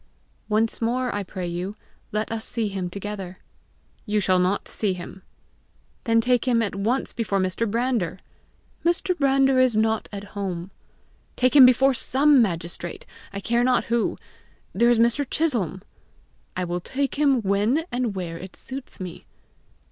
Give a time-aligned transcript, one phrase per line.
[0.49, 1.75] "Once more I pray you,
[2.11, 3.37] let us see him together."
[4.07, 5.21] "You shall not see him."
[6.05, 7.69] "Then take him at once before Mr.
[7.69, 8.17] Brander."
[8.83, 9.15] "Mr.
[9.15, 10.71] Brander is not at home."
[11.35, 14.17] "Take him before SOME magistrate I care not who.
[14.73, 15.23] There is Mr.
[15.29, 15.83] Chisholm!"
[16.57, 19.27] "I will take him when and where it suits me."